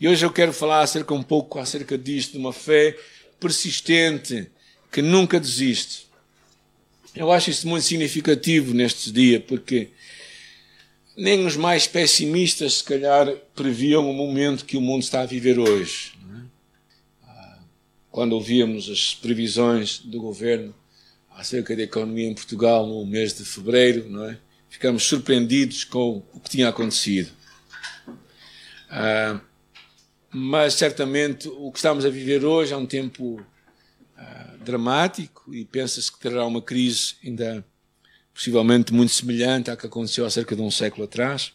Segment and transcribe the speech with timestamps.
[0.00, 2.96] E hoje eu quero falar acerca um pouco acerca disto, de uma fé
[3.40, 4.48] persistente
[4.92, 6.06] que nunca desiste.
[7.14, 9.88] Eu acho isso muito significativo neste dia, porque
[11.16, 15.58] nem os mais pessimistas, se calhar, previam o momento que o mundo está a viver
[15.58, 16.12] hoje.
[17.26, 17.58] É?
[18.08, 20.72] Quando ouvíamos as previsões do governo
[21.30, 24.38] acerca da economia em Portugal no mês de fevereiro, não é?
[24.70, 27.30] ficamos surpreendidos com o que tinha acontecido.
[28.90, 29.40] Ah,
[30.30, 33.44] mas certamente o que estamos a viver hoje é um tempo
[34.16, 37.64] ah, dramático e pensa-se que terá uma crise ainda
[38.34, 41.52] possivelmente muito semelhante à que aconteceu há cerca de um século atrás.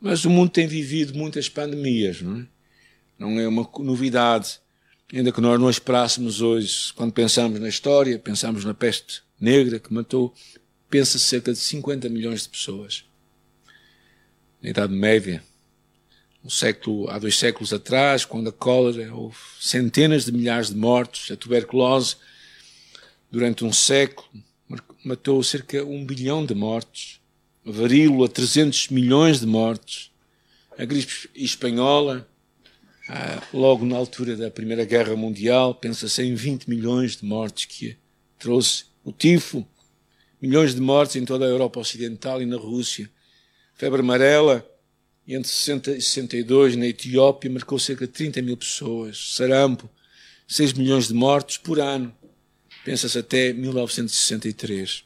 [0.00, 2.46] Mas o mundo tem vivido muitas pandemias, não é?
[3.18, 4.60] Não é uma novidade.
[5.12, 9.92] Ainda que nós não esperássemos hoje, quando pensamos na história, pensamos na peste negra que
[9.92, 10.32] matou,
[10.88, 13.04] pensa cerca de 50 milhões de pessoas.
[14.62, 15.42] Na Idade Média,
[16.48, 21.30] um século, há dois séculos atrás, quando a cólera houve centenas de milhares de mortos,
[21.30, 22.16] a tuberculose,
[23.30, 24.26] durante um século,
[25.04, 27.20] matou cerca de um bilhão de mortos,
[27.66, 30.10] a varíola, 300 milhões de mortos,
[30.78, 32.26] a gripe espanhola,
[33.10, 37.94] ah, logo na altura da Primeira Guerra Mundial, pensa-se em 20 milhões de mortes que
[38.38, 39.68] trouxe o tifo,
[40.40, 43.10] milhões de mortes em toda a Europa Ocidental e na Rússia,
[43.74, 44.66] febre amarela,
[45.34, 49.88] entre 60 e 62 na Etiópia marcou cerca de 30 mil pessoas, sarampo,
[50.46, 52.16] 6 milhões de mortos por ano,
[52.84, 55.04] pensa-se até 1963.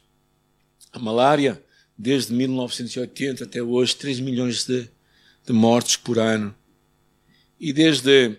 [0.93, 1.61] A malária,
[1.97, 4.89] desde 1980 até hoje, 3 milhões de,
[5.45, 6.55] de mortes por ano.
[7.59, 8.37] E desde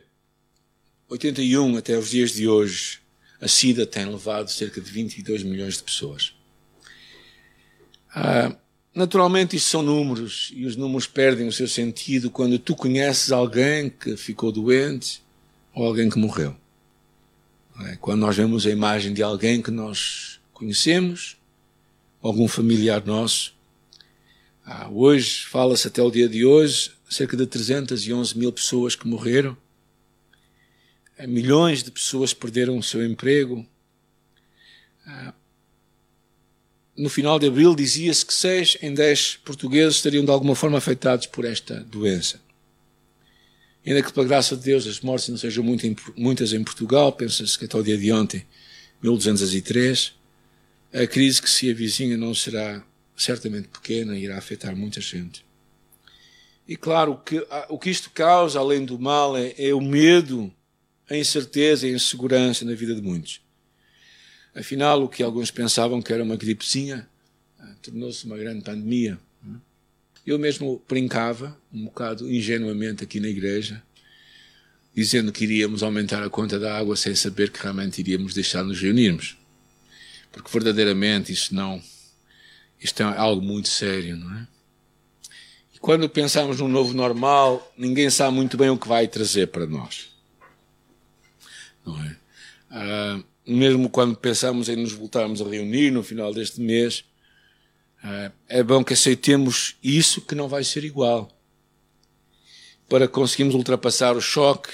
[1.08, 3.00] 81 até os dias de hoje,
[3.38, 6.32] a SIDA tem levado cerca de 22 milhões de pessoas.
[8.14, 8.56] Ah,
[8.95, 13.91] naturalmente, isto são números e os números perdem o seu sentido quando tu conheces alguém
[13.91, 15.23] que ficou doente
[15.75, 16.56] ou alguém que morreu.
[17.86, 17.97] É?
[17.97, 21.36] Quando nós vemos a imagem de alguém que nós conhecemos,
[22.23, 23.52] algum familiar nosso.
[24.64, 29.57] Ah, hoje, fala-se até o dia de hoje, cerca de 311 mil pessoas que morreram.
[31.18, 33.67] Ah, milhões de pessoas perderam o seu emprego.
[35.07, 35.35] Ah,
[36.96, 41.27] no final de abril dizia-se que 6 em 10 portugueses estariam de alguma forma afetados
[41.27, 42.40] por esta doença.
[43.86, 45.84] Ainda que, pela graça de Deus, as mortes não sejam muito,
[46.16, 48.46] muitas em Portugal, pensa-se que até o dia de ontem,
[49.02, 50.14] 1203,
[50.92, 52.82] a crise que se avizinha não será
[53.16, 55.44] certamente pequena e irá afetar muita gente.
[56.66, 60.50] E claro, que, o que isto causa, além do mal, é, é o medo,
[61.11, 63.43] a incerteza e a insegurança na vida de muitos.
[64.55, 67.09] Afinal, o que alguns pensavam que era uma gripezinha
[67.59, 69.19] ah, tornou-se uma grande pandemia.
[70.27, 73.83] Eu mesmo brincava, um bocado ingenuamente aqui na igreja,
[74.95, 78.81] dizendo que iríamos aumentar a conta da água sem saber que realmente iríamos deixar nos
[78.81, 79.37] reunirmos.
[80.33, 81.83] Porque verdadeiramente isto não,
[82.81, 84.47] isto é algo muito sério, não é?
[85.75, 89.67] E quando pensamos num novo normal, ninguém sabe muito bem o que vai trazer para
[89.67, 90.09] nós.
[91.85, 92.17] Não é?
[92.71, 97.05] Ah, mesmo quando pensamos em nos voltarmos a reunir no final deste mês,
[98.02, 101.30] ah, é bom que aceitemos isso que não vai ser igual.
[102.88, 104.70] Para conseguirmos ultrapassar o choque,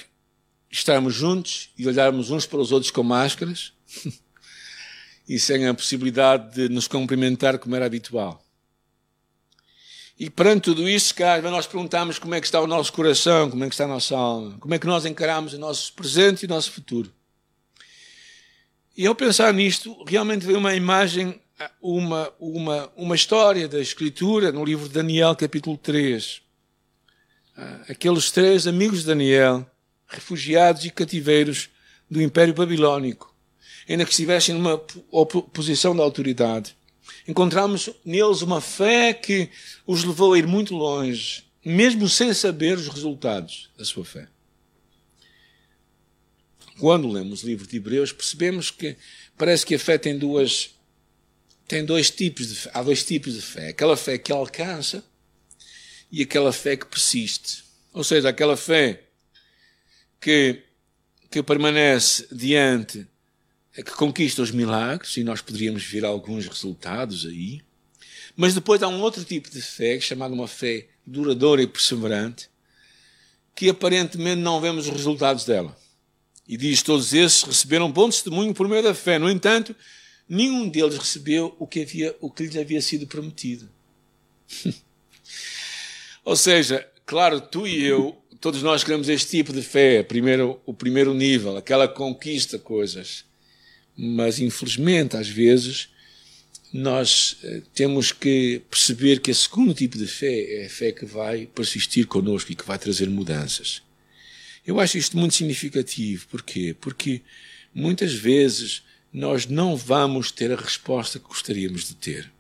[0.71, 3.73] estarmos juntos e olharmos uns para os outros com máscaras
[5.29, 8.45] e sem a possibilidade de nos cumprimentar como era habitual.
[10.19, 13.65] E perante tudo isso, cara, nós perguntamos como é que está o nosso coração, como
[13.65, 16.47] é que está a nossa alma, como é que nós encaramos o nosso presente e
[16.47, 17.11] o nosso futuro.
[18.97, 21.41] E ao pensar nisto, realmente veio uma imagem,
[21.81, 26.43] uma, uma, uma história da Escritura no livro de Daniel, capítulo 3.
[27.57, 29.65] Ah, aqueles três amigos de Daniel,
[30.09, 31.71] refugiados e cativeiros
[32.11, 33.33] do Império Babilônico,
[33.89, 36.77] ainda que estivessem numa posição de autoridade.
[37.29, 39.49] Encontramos neles uma fé que
[39.87, 44.27] os levou a ir muito longe, mesmo sem saber os resultados da sua fé
[46.79, 48.97] quando lemos o livro de Hebreus, percebemos que
[49.37, 50.71] parece que a fé tem duas
[51.67, 52.71] tem dois tipos de fé.
[52.75, 55.05] há dois tipos de fé, aquela fé que alcança
[56.11, 57.65] e aquela fé que persiste.
[57.93, 59.05] Ou seja, aquela fé
[60.21, 60.63] que
[61.31, 63.07] que permanece diante
[63.73, 67.63] que conquista os milagres e nós poderíamos ver alguns resultados aí.
[68.37, 72.49] Mas depois há um outro tipo de fé, chamada uma fé duradoura e perseverante,
[73.55, 75.77] que aparentemente não vemos os resultados dela.
[76.51, 79.21] E diz: todos esses receberam bom testemunho por meio da fé.
[79.21, 79.73] No entanto,
[80.29, 83.71] nenhum deles recebeu o que, havia, o que lhes havia sido prometido.
[86.25, 90.75] Ou seja, claro, tu e eu todos nós queremos este tipo de fé, primeiro, o
[90.75, 93.25] primeiro nível, aquela que conquista coisas.
[93.97, 95.91] Mas, infelizmente, às vezes,
[96.73, 101.05] nós eh, temos que perceber que a segundo tipo de fé é a fé que
[101.05, 103.83] vai persistir connosco e que vai trazer mudanças.
[104.67, 106.27] Eu acho isto muito significativo.
[106.29, 106.77] Porquê?
[106.81, 107.23] Porque
[107.75, 112.31] muitas vezes nós não vamos ter a resposta que gostaríamos de ter.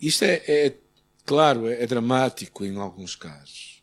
[0.00, 0.74] Isto é, é
[1.24, 3.82] claro, é, é dramático em alguns casos.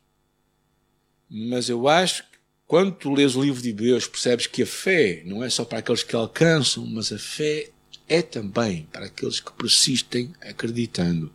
[1.30, 2.38] Mas eu acho que
[2.68, 5.80] quando tu lês o livro de Hebreus, percebes que a fé não é só para
[5.80, 7.70] aqueles que alcançam, mas a fé
[8.08, 11.34] é também para aqueles que persistem acreditando.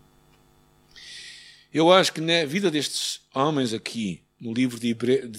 [1.73, 4.95] Eu acho que na vida destes homens aqui, no livro de,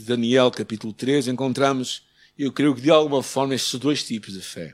[0.06, 2.04] Daniel, capítulo 3, encontramos,
[2.38, 4.74] eu creio que de alguma forma, estes dois tipos de fé.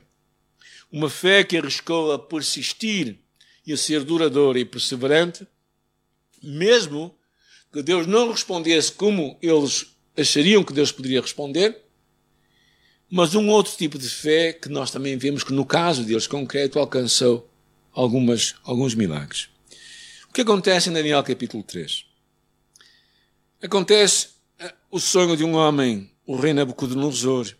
[0.90, 3.18] Uma fé que arriscou a persistir
[3.66, 5.46] e a ser duradoura e perseverante,
[6.42, 7.14] mesmo
[7.72, 9.86] que Deus não respondesse como eles
[10.16, 11.82] achariam que Deus poderia responder,
[13.10, 16.78] mas um outro tipo de fé que nós também vemos que no caso deles concreto
[16.78, 17.50] alcançou
[17.92, 19.48] algumas, alguns milagres.
[20.28, 22.06] O que acontece em Daniel capítulo 3?
[23.64, 24.28] Acontece
[24.58, 27.50] eh, o sonho de um homem, o rei Nabucodonosor,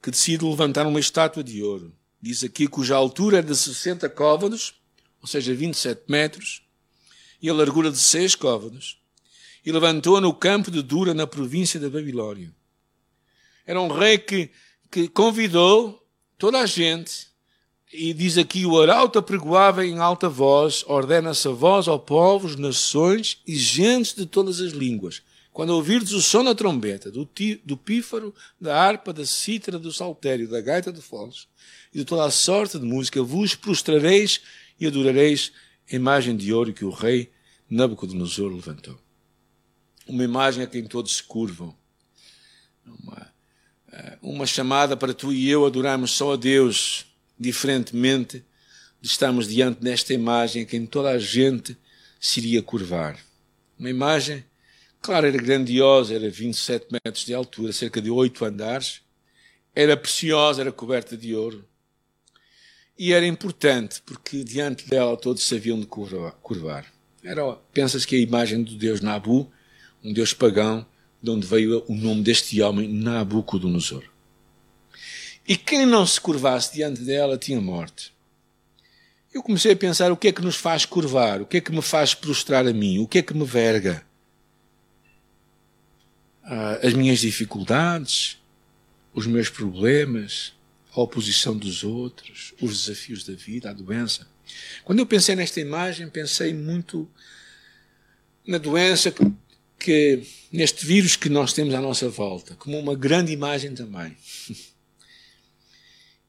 [0.00, 1.92] que decide levantar uma estátua de ouro.
[2.18, 4.72] Diz aqui cuja altura é de 60 côvados,
[5.20, 6.62] ou seja, 27 metros,
[7.42, 9.02] e a largura de 6 côvados,
[9.62, 12.50] e levantou-a no campo de Dura, na província da Babilônia.
[13.66, 14.48] Era um rei que,
[14.90, 16.02] que convidou
[16.38, 17.28] toda a gente,
[17.92, 23.42] e diz aqui: o arauto apregoava em alta voz, ordena-se a voz ao povos, nações
[23.46, 25.22] e gentes de todas as línguas.
[25.52, 27.28] Quando ouvirdes o som da trombeta, do,
[27.64, 31.48] do pífaro, da harpa, da cítara, do saltério, da gaita de foles
[31.92, 34.40] e de toda a sorte de música, vos prostrareis
[34.78, 35.52] e adorareis
[35.90, 37.30] a imagem de ouro que o rei
[37.68, 38.98] Nabucodonosor levantou.
[40.06, 41.74] Uma imagem a quem todos se curvam.
[42.86, 43.32] Uma,
[43.92, 47.06] eh, uma chamada para tu e eu adorarmos só a Deus,
[47.38, 48.44] diferentemente
[49.00, 51.76] de estarmos diante desta imagem a quem toda a gente
[52.20, 53.18] se iria curvar.
[53.78, 54.44] Uma imagem,
[55.00, 59.02] claro, era grandiosa, era 27 metros de altura, cerca de oito andares,
[59.74, 61.64] era preciosa, era coberta de ouro.
[62.98, 66.86] E era importante, porque diante dela todos sabiam de curvar.
[67.24, 69.50] Era, pensas que a imagem do deus Nabu,
[70.04, 70.86] um deus pagão,
[71.22, 74.04] de onde veio o nome deste homem, Nabucodonosor.
[75.46, 78.12] E quem não se curvasse diante dela tinha morte.
[79.32, 81.72] Eu comecei a pensar o que é que nos faz curvar, o que é que
[81.72, 84.04] me faz prostrar a mim, o que é que me verga.
[86.52, 88.36] Ah, as minhas dificuldades,
[89.14, 90.52] os meus problemas,
[90.92, 94.26] a oposição dos outros, os desafios da vida, a doença.
[94.82, 97.08] Quando eu pensei nesta imagem, pensei muito
[98.44, 99.32] na doença que,
[99.78, 104.16] que, neste vírus que nós temos à nossa volta, como uma grande imagem também.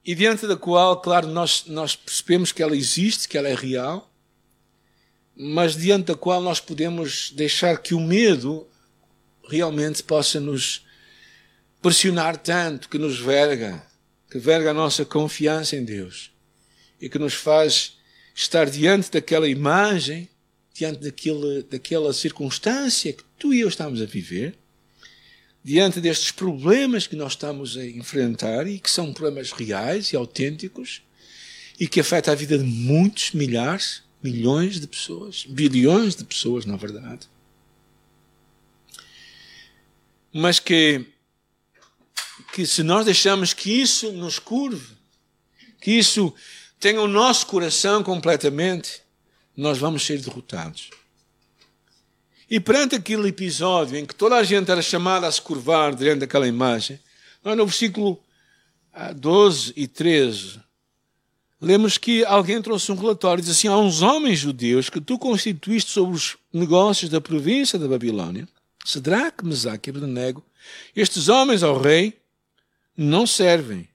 [0.04, 4.12] E diante da qual, claro, nós, nós percebemos que ela existe, que ela é real,
[5.36, 8.68] mas diante da qual nós podemos deixar que o medo
[9.48, 10.86] realmente possa nos
[11.82, 13.82] pressionar tanto, que nos verga,
[14.30, 16.32] que verga a nossa confiança em Deus
[17.02, 17.98] e que nos faz
[18.36, 20.30] estar diante daquela imagem,
[20.74, 24.56] diante daquele, daquela circunstância que tu e eu estamos a viver,
[25.64, 31.02] diante destes problemas que nós estamos a enfrentar e que são problemas reais e autênticos
[31.80, 36.78] e que afetam a vida de muitos, milhares, milhões de pessoas, bilhões de pessoas, na
[36.78, 37.28] verdade.
[40.34, 41.06] Mas que
[42.54, 44.96] que se nós deixamos que isso nos curve,
[45.80, 46.34] que isso
[46.80, 49.02] tenha o nosso coração completamente,
[49.56, 50.90] nós vamos ser derrotados.
[52.50, 56.20] E perante aquele episódio em que toda a gente era chamada a se curvar diante
[56.20, 57.00] daquela imagem,
[57.44, 58.22] nós no versículo
[59.16, 60.60] 12 ah, e 13,
[61.62, 65.18] lemos que alguém trouxe um relatório e diz assim: há uns homens judeus que tu
[65.18, 68.48] constituíste sobre os negócios da província da Babilônia,
[68.86, 70.44] Sedraque, Mesaque e Abednego,
[70.96, 72.20] estes homens ao rei
[72.96, 73.88] não servem,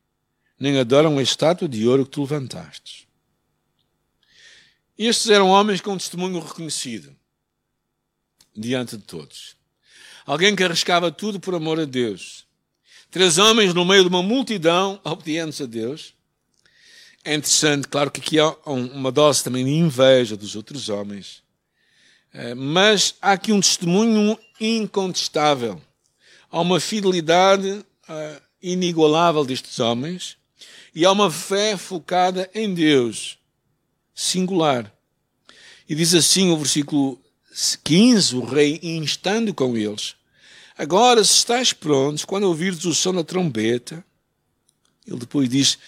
[0.59, 3.07] nem adoram a estátua de ouro que tu levantaste.
[4.99, 7.15] Estes eram homens com testemunho reconhecido
[8.57, 9.55] diante de todos.
[10.25, 12.47] Alguém que arriscava tudo por amor a Deus.
[13.11, 16.15] Três homens no meio de uma multidão obedientes a Deus.
[17.23, 21.43] É interessante, claro que aqui há uma dose também de inveja dos outros homens.
[22.37, 25.81] Eh, mas há aqui um testemunho incontestável.
[26.51, 30.37] Há uma fidelidade eh, inigualável destes homens
[30.95, 33.39] e há uma fé focada em Deus,
[34.15, 34.93] singular.
[35.89, 37.19] E diz assim o versículo
[37.83, 40.15] 15: o rei, instando com eles,
[40.79, 44.05] Agora, se estáis prontos, quando ouvires o som da trombeta,
[45.07, 45.79] ele depois diz: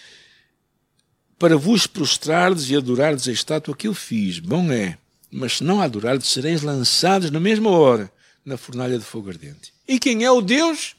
[1.37, 4.39] Para vos prostrardes e adorardes a estátua que eu fiz.
[4.39, 4.97] Bom é,
[5.31, 8.11] mas se não adorardes, sereis lançados na mesma hora
[8.43, 9.73] na fornalha de fogo ardente.
[9.87, 10.95] E quem é o Deus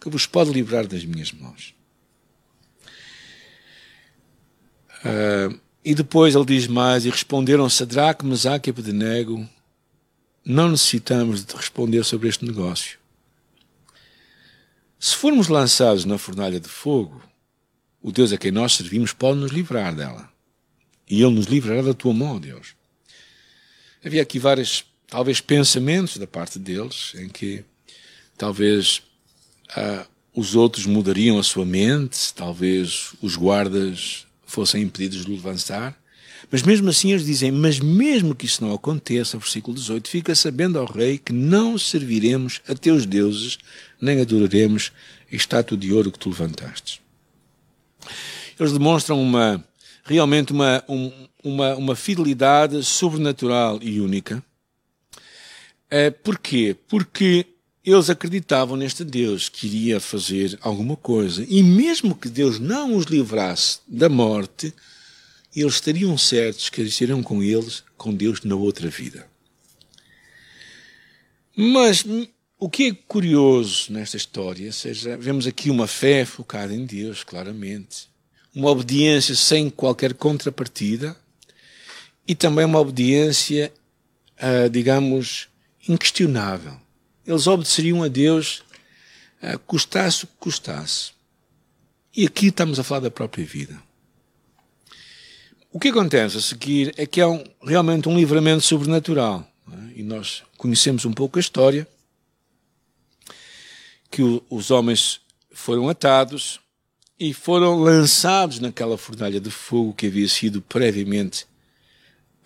[0.00, 1.74] que vos pode livrar das minhas mãos?
[5.04, 9.48] Uh, e depois ele diz mais: E responderam Sadraque, Mesaque e Abednego:
[10.44, 12.98] Não necessitamos de responder sobre este negócio.
[14.98, 17.22] Se formos lançados na fornalha de fogo,
[18.02, 20.28] o Deus a quem nós servimos pode nos livrar dela.
[21.08, 22.74] E Ele nos livrará da tua mão, Deus.
[24.04, 27.64] Havia aqui vários, talvez, pensamentos da parte deles, em que
[28.36, 29.02] talvez
[29.70, 35.98] ah, os outros mudariam a sua mente, talvez os guardas fossem impedidos de levantar.
[36.50, 40.78] Mas mesmo assim eles dizem: Mas mesmo que isso não aconteça, versículo 18, fica sabendo
[40.78, 43.58] ao rei que não serviremos a teus deuses,
[44.00, 44.92] nem adoraremos
[45.30, 47.02] a estátua de ouro que tu levantaste.
[48.58, 49.64] Eles demonstram uma,
[50.08, 51.12] realmente uma, um,
[51.44, 54.42] uma, uma fidelidade sobrenatural e única.
[55.90, 56.76] É, porquê?
[56.88, 57.46] Porque
[57.84, 61.44] eles acreditavam neste Deus que iria fazer alguma coisa.
[61.48, 64.72] E mesmo que Deus não os livrasse da morte,
[65.54, 69.26] eles estariam certos que estariam com eles, com Deus na outra vida.
[71.56, 72.04] Mas
[72.58, 78.08] o que é curioso nesta história, seja, vemos aqui uma fé focada em Deus, claramente,
[78.54, 81.16] uma obediência sem qualquer contrapartida
[82.26, 83.72] e também uma obediência,
[84.40, 85.48] uh, digamos,
[85.88, 86.78] inquestionável
[87.28, 88.62] eles obedeceriam a Deus,
[89.42, 91.12] uh, custasse o que custasse.
[92.16, 93.80] E aqui estamos a falar da própria vida.
[95.70, 99.46] O que acontece a seguir é que é um, realmente um livramento sobrenatural.
[99.70, 100.00] É?
[100.00, 101.86] E nós conhecemos um pouco a história,
[104.10, 105.20] que o, os homens
[105.52, 106.58] foram atados
[107.18, 111.44] e foram lançados naquela fornalha de fogo que havia sido previamente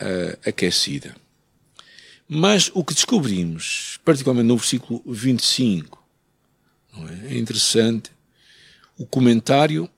[0.01, 1.15] uh, aquecida.
[2.29, 6.03] Mas o que descobrimos, particularmente no versículo 25,
[7.29, 7.35] é?
[7.35, 8.11] é interessante
[8.97, 9.89] o comentário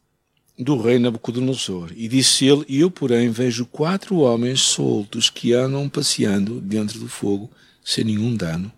[0.59, 1.93] do rei Nabucodonosor.
[1.95, 7.51] E disse ele: eu, porém, vejo quatro homens soltos que andam passeando dentro do fogo,
[7.85, 8.73] sem nenhum dano.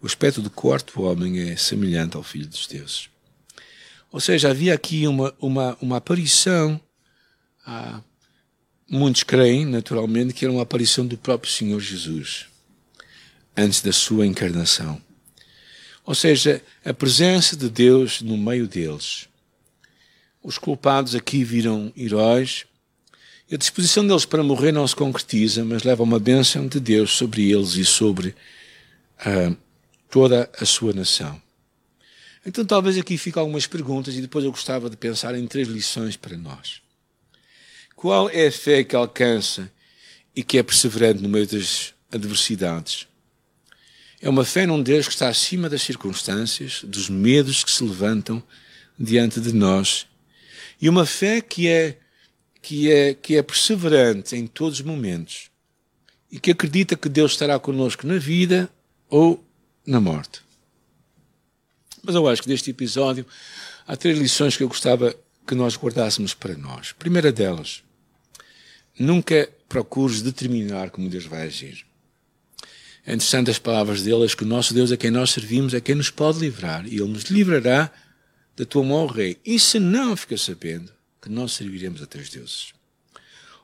[0.00, 3.08] O aspecto do quarto homem é semelhante ao filho dos deuses.
[4.16, 6.80] Ou seja, havia aqui uma, uma, uma aparição.
[7.66, 8.00] Ah,
[8.88, 12.46] muitos creem, naturalmente, que era uma aparição do próprio Senhor Jesus
[13.54, 14.98] antes da sua encarnação.
[16.02, 19.28] Ou seja, a presença de Deus no meio deles.
[20.42, 22.64] Os culpados aqui viram heróis.
[23.50, 27.10] E a disposição deles para morrer não se concretiza, mas leva uma bênção de Deus
[27.12, 28.34] sobre eles e sobre
[29.26, 29.54] uh,
[30.08, 31.38] toda a sua nação.
[32.46, 36.16] Então, talvez aqui fiquem algumas perguntas e depois eu gostava de pensar em três lições
[36.16, 36.80] para nós.
[37.96, 39.68] Qual é a fé que alcança
[40.34, 43.08] e que é perseverante no meio das adversidades?
[44.20, 48.40] É uma fé num Deus que está acima das circunstâncias, dos medos que se levantam
[48.96, 50.06] diante de nós.
[50.80, 51.98] E uma fé que é,
[52.62, 55.50] que é, que é perseverante em todos os momentos.
[56.30, 58.70] E que acredita que Deus estará conosco na vida
[59.10, 59.44] ou
[59.84, 60.45] na morte.
[62.06, 63.26] Mas eu acho que deste episódio
[63.84, 65.12] há três lições que eu gostava
[65.44, 66.92] que nós guardássemos para nós.
[66.92, 67.82] primeira delas,
[68.96, 71.84] nunca procures determinar como Deus vai agir.
[73.04, 75.96] É interessante as palavras deles que o nosso Deus a quem nós servimos é quem
[75.96, 77.90] nos pode livrar e Ele nos livrará
[78.56, 79.36] da tua mão, Rei.
[79.44, 82.72] E se não fica sabendo que nós serviremos a teus deuses.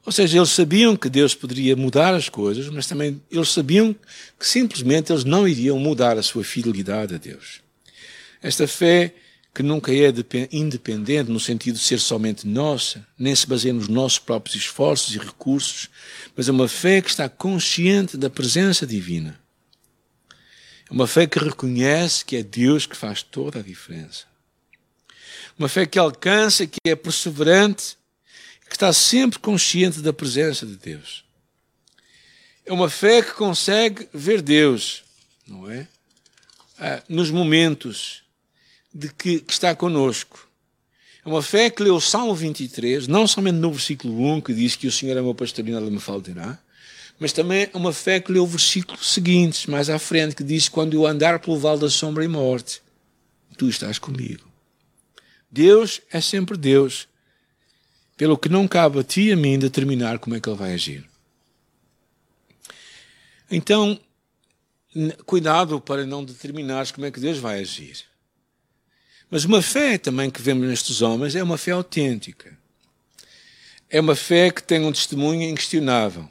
[0.05, 3.95] Ou seja, eles sabiam que Deus poderia mudar as coisas, mas também eles sabiam
[4.39, 7.62] que simplesmente eles não iriam mudar a sua fidelidade a Deus.
[8.43, 9.15] Esta fé
[9.55, 10.13] que nunca é
[10.51, 15.19] independente no sentido de ser somente nossa, nem se baseia nos nossos próprios esforços e
[15.19, 15.91] recursos,
[16.35, 19.39] mas é uma fé que está consciente da presença divina.
[20.91, 24.25] É uma fé que reconhece que é Deus que faz toda a diferença.
[25.59, 27.99] Uma fé que alcança, que é perseverante,
[28.69, 31.25] que está sempre consciente da presença de Deus.
[32.65, 35.05] É uma fé que consegue ver Deus,
[35.47, 35.87] não é?
[36.79, 38.22] Ah, nos momentos
[38.95, 40.49] de que, que está conosco.
[41.25, 44.75] É uma fé que leu o Salmo 23, não somente no versículo 1, que diz
[44.75, 46.59] que o Senhor é meu pastor e nada me faltará,
[47.19, 50.69] mas também é uma fé que leu o versículo seguinte, mais à frente, que diz:
[50.69, 52.83] Quando eu andar pelo vale da sombra e morte,
[53.57, 54.51] tu estás comigo.
[55.49, 57.07] Deus é sempre Deus,
[58.17, 60.73] pelo que não cabe a ti e a mim determinar como é que Ele vai
[60.73, 61.09] agir.
[63.49, 64.01] Então,
[65.27, 68.12] cuidado para não determinares como é que Deus vai agir.
[69.33, 72.55] Mas uma fé também que vemos nestes homens é uma fé autêntica.
[73.89, 76.29] É uma fé que tem um testemunho inquestionável.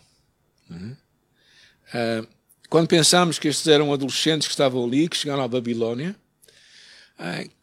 [1.91, 2.23] É?
[2.69, 6.15] Quando pensamos que estes eram adolescentes que estavam ali, que chegaram à Babilónia,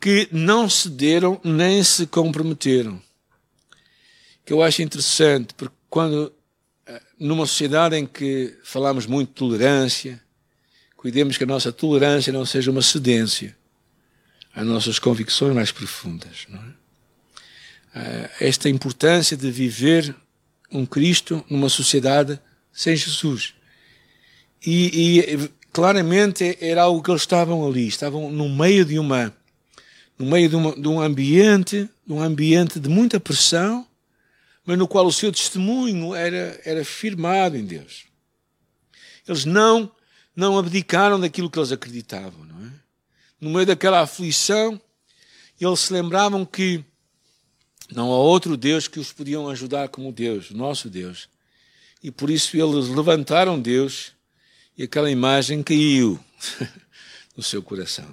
[0.00, 3.00] que não cederam nem se comprometeram.
[4.44, 6.32] Que eu acho interessante, porque quando,
[7.16, 10.20] numa sociedade em que falamos muito de tolerância,
[10.96, 13.56] cuidemos que a nossa tolerância não seja uma cedência
[14.58, 16.48] às nossas convicções mais profundas.
[17.94, 18.30] É?
[18.40, 20.14] Esta importância de viver
[20.70, 22.40] um Cristo numa sociedade
[22.72, 23.54] sem Jesus.
[24.66, 29.32] E, e, claramente era algo que eles estavam ali, estavam no meio de uma
[30.18, 33.86] no meio de, uma, de um ambiente, de um ambiente de muita pressão,
[34.66, 38.06] mas no qual o seu testemunho era, era firmado em Deus.
[39.28, 39.88] Eles não,
[40.34, 42.87] não abdicaram daquilo que eles acreditavam, não é?
[43.40, 44.80] No meio daquela aflição,
[45.60, 46.84] eles se lembravam que
[47.90, 51.28] não há outro Deus que os podiam ajudar como Deus, nosso Deus.
[52.02, 54.12] E por isso eles levantaram Deus
[54.76, 56.18] e aquela imagem caiu
[57.36, 58.06] no seu coração.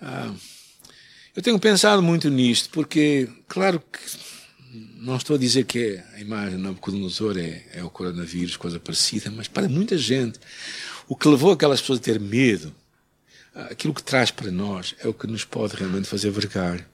[0.00, 0.32] Ah,
[1.36, 4.34] eu tenho pensado muito nisto, porque, claro que
[4.96, 9.30] não estou a dizer que a imagem de Nabucodonosor é, é o coronavírus, coisa parecida,
[9.30, 10.38] mas para muita gente,
[11.06, 12.74] o que levou aquelas pessoas a ter medo,
[13.54, 16.84] aquilo que traz para nós, é o que nos pode realmente fazer vergar.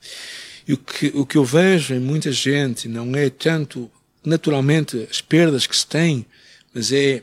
[0.68, 3.90] E o que, o que eu vejo em muita gente não é tanto,
[4.24, 6.26] naturalmente, as perdas que se têm,
[6.72, 7.22] mas é,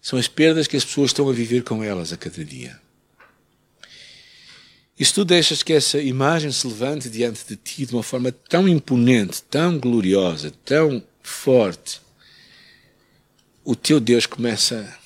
[0.00, 2.80] são as perdas que as pessoas estão a viver com elas a cada dia.
[4.98, 8.30] E se tu deixas que essa imagem se levante diante de ti de uma forma
[8.30, 12.00] tão imponente, tão gloriosa, tão forte,
[13.64, 15.01] o teu Deus começa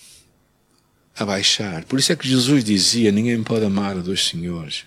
[1.16, 1.84] a baixar.
[1.84, 4.84] Por isso é que Jesus dizia: ninguém pode amar a dois senhores.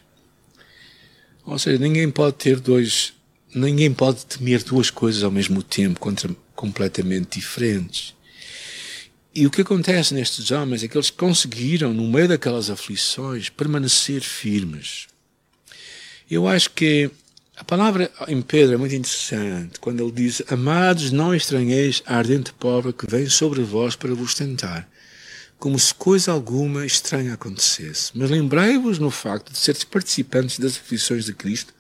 [1.46, 3.14] Ou seja, ninguém pode ter dois,
[3.54, 8.13] ninguém pode temer duas coisas ao mesmo tempo, contra, completamente diferentes.
[9.34, 14.22] E o que acontece nestes homens é que eles conseguiram, no meio daquelas aflições, permanecer
[14.22, 15.08] firmes.
[16.30, 17.10] Eu acho que
[17.56, 22.54] a palavra em Pedro é muito interessante, quando ele diz: Amados, não estranheis a ardente
[22.54, 24.89] pobre que vem sobre vós para vos tentar,
[25.60, 28.12] como se coisa alguma estranha acontecesse.
[28.15, 31.74] Mas lembrai-vos no facto de seres participantes das aflições de Cristo,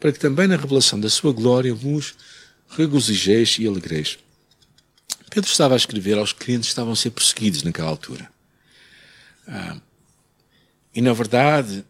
[0.00, 2.14] para que também na revelação da sua glória vos
[2.68, 4.18] regozijeis e alegreis.
[5.30, 8.28] Pedro estava a escrever aos crentes que estavam a ser perseguidos naquela altura.
[9.46, 9.76] Ah,
[10.94, 11.84] e na verdade,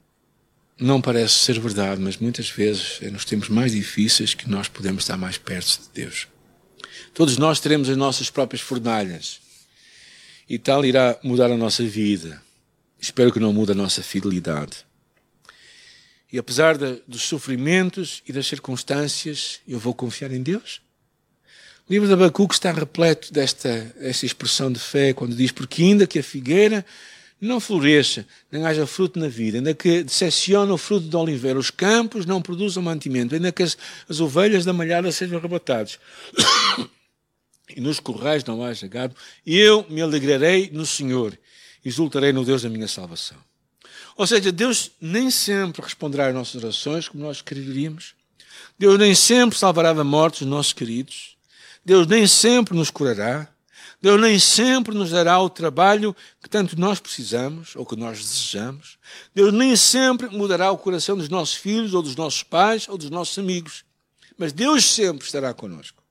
[0.78, 5.04] não parece ser verdade, mas muitas vezes é nos tempos mais difíceis que nós podemos
[5.04, 6.26] estar mais perto de Deus.
[7.12, 9.40] Todos nós teremos as nossas próprias fornalhas.
[10.48, 12.42] E tal irá mudar a nossa vida.
[13.00, 14.84] Espero que não mude a nossa fidelidade.
[16.32, 20.80] E apesar de, dos sofrimentos e das circunstâncias, eu vou confiar em Deus.
[21.88, 26.06] O livro de Abacuque está repleto desta, desta expressão de fé, quando diz: Porque ainda
[26.06, 26.84] que a figueira
[27.40, 31.70] não floresça, nem haja fruto na vida, ainda que decepcione o fruto do oliveira, os
[31.70, 33.76] campos não produzam mantimento, ainda que as,
[34.08, 35.98] as ovelhas da malhada sejam arrebatadas,
[37.74, 41.36] e nos corrais não haja gado, eu me alegrarei no Senhor,
[41.84, 43.36] exultarei no Deus da minha salvação.
[44.16, 48.14] Ou seja, Deus nem sempre responderá às nossas orações como nós quereríamos.
[48.78, 51.36] Deus nem sempre salvará da morte os nossos queridos.
[51.84, 53.48] Deus nem sempre nos curará.
[54.00, 58.98] Deus nem sempre nos dará o trabalho que tanto nós precisamos ou que nós desejamos.
[59.34, 63.10] Deus nem sempre mudará o coração dos nossos filhos ou dos nossos pais ou dos
[63.10, 63.84] nossos amigos.
[64.36, 66.03] Mas Deus sempre estará conosco.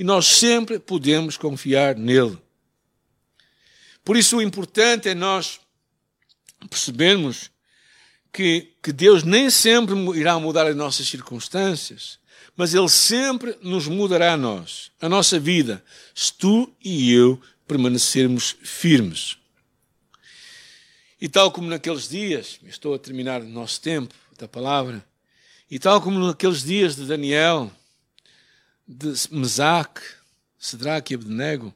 [0.00, 2.38] E nós sempre podemos confiar nele.
[4.02, 5.60] Por isso o importante é nós
[6.70, 7.50] percebermos
[8.32, 12.18] que, que Deus nem sempre irá mudar as nossas circunstâncias,
[12.56, 15.84] mas Ele sempre nos mudará a nós, a nossa vida,
[16.14, 19.36] se tu e eu permanecermos firmes.
[21.20, 25.04] E tal como naqueles dias, estou a terminar o nosso tempo da palavra,
[25.70, 27.70] e tal como naqueles dias de Daniel,
[28.90, 30.02] de Mesaque,
[30.58, 31.72] Sedraque e Abednego,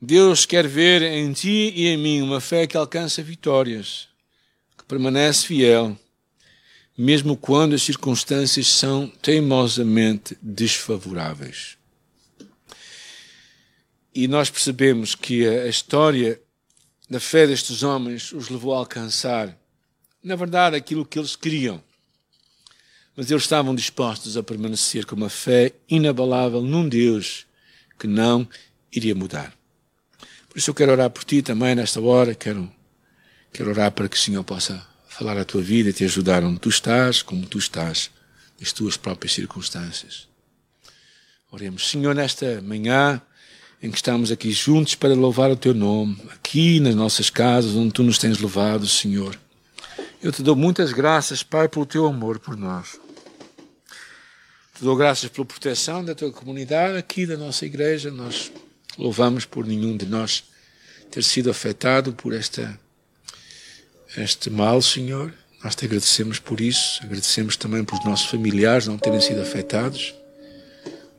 [0.00, 4.08] Deus quer ver em ti e em mim uma fé que alcança vitórias,
[4.76, 5.98] que permanece fiel
[6.98, 11.78] mesmo quando as circunstâncias são teimosamente desfavoráveis.
[14.12, 16.40] E nós percebemos que a história
[17.08, 19.56] da fé destes homens os levou a alcançar,
[20.24, 21.80] na verdade, aquilo que eles queriam.
[23.18, 27.46] Mas eles estavam dispostos a permanecer com uma fé inabalável num Deus
[27.98, 28.48] que não
[28.94, 29.52] iria mudar.
[30.48, 32.72] Por isso eu quero orar por ti também nesta hora, quero
[33.52, 36.60] Quero orar para que o Senhor possa falar a tua vida e te ajudar onde
[36.60, 38.08] tu estás, como tu estás,
[38.60, 40.28] nas tuas próprias circunstâncias.
[41.50, 43.20] Oremos, Senhor, nesta manhã
[43.82, 47.92] em que estamos aqui juntos para louvar o teu nome, aqui nas nossas casas, onde
[47.92, 49.36] tu nos tens levado, Senhor.
[50.22, 53.07] Eu te dou muitas graças, Pai, pelo teu amor por nós.
[54.78, 58.12] Te dou graças pela proteção da tua comunidade, aqui da nossa igreja.
[58.12, 58.52] Nós
[58.96, 60.44] louvamos por nenhum de nós
[61.10, 62.78] ter sido afetado por esta,
[64.16, 65.34] este mal, Senhor.
[65.64, 67.02] Nós te agradecemos por isso.
[67.02, 70.14] Agradecemos também pelos nossos familiares não terem sido afetados.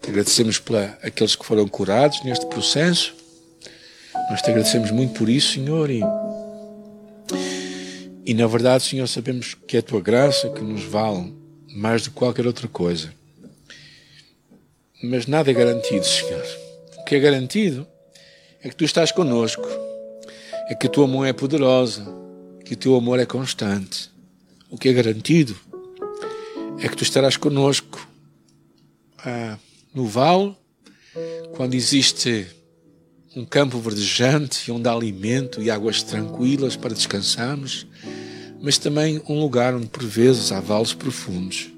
[0.02, 3.13] Te agradecemos por aqueles que foram curados neste processo.
[4.30, 5.89] Nós te agradecemos muito por isso, Senhor.
[5.89, 6.00] E,
[8.26, 11.36] e na verdade, Senhor, sabemos que é a tua graça que nos vale
[11.76, 13.18] mais do que qualquer outra coisa.
[15.02, 16.46] Mas nada é garantido, Senhor.
[16.98, 17.88] O que é garantido
[18.62, 19.66] é que tu estás conosco,
[20.68, 22.06] é que a tua mão é poderosa,
[22.66, 24.12] que o teu amor é constante.
[24.70, 25.56] O que é garantido
[26.82, 28.06] é que tu estarás conosco
[29.26, 29.58] ah,
[29.94, 30.54] no vale,
[31.56, 32.48] quando existe
[33.36, 37.88] um campo verdejante onde há alimento e águas tranquilas para descansarmos,
[38.62, 41.70] mas também um lugar onde por vezes há vales profundos.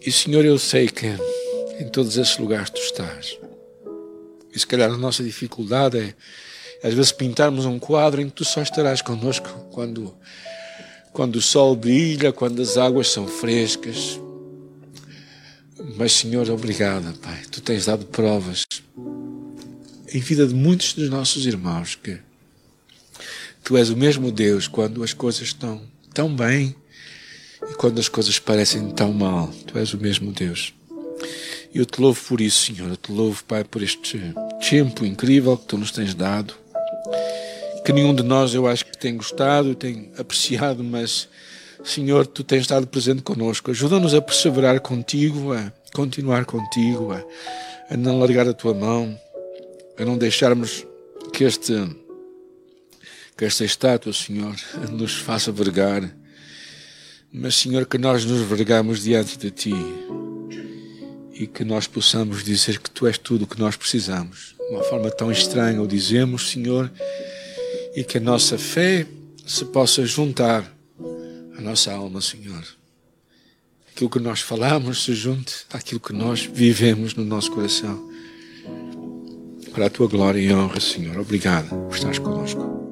[0.00, 1.06] E Senhor, eu sei que
[1.78, 3.38] em todos esses lugares tu estás.
[4.54, 6.14] E se calhar a nossa dificuldade é,
[6.82, 10.14] às vezes, pintarmos um quadro em que tu só estarás connosco quando,
[11.12, 14.20] quando o sol brilha, quando as águas são frescas.
[15.96, 17.42] Mas, Senhor, obrigada, Pai.
[17.50, 18.64] Tu tens dado provas
[20.12, 22.18] em vida de muitos dos nossos irmãos que
[23.62, 25.82] tu és o mesmo Deus quando as coisas estão
[26.14, 26.74] tão bem
[27.70, 29.48] e quando as coisas parecem tão mal.
[29.66, 30.72] Tu és o mesmo Deus.
[31.76, 32.88] Eu te louvo por isso, Senhor.
[32.88, 34.32] Eu te louvo, Pai, por este
[34.70, 36.54] tempo incrível que tu nos tens dado.
[37.84, 41.28] Que nenhum de nós, eu acho que tem gostado, tem apreciado, mas,
[41.84, 43.70] Senhor, tu tens estado presente conosco.
[43.70, 47.22] Ajuda-nos a perseverar contigo, a continuar contigo, a,
[47.90, 49.14] a não largar a tua mão,
[49.98, 50.86] a não deixarmos
[51.30, 51.74] que este
[53.36, 54.56] que esta estátua, Senhor,
[54.90, 56.10] nos faça vergar,
[57.30, 59.74] mas, Senhor, que nós nos vergamos diante de Ti
[61.38, 64.54] e que nós possamos dizer que Tu és tudo o que nós precisamos.
[64.58, 66.90] De uma forma tão estranha o dizemos, Senhor,
[67.94, 69.06] e que a nossa fé
[69.46, 70.70] se possa juntar
[71.56, 72.64] à nossa alma, Senhor.
[73.90, 78.10] Aquilo que nós falamos se junte àquilo que nós vivemos no nosso coração.
[79.72, 81.18] Para a Tua glória e honra, Senhor.
[81.18, 82.85] Obrigado por estares conosco.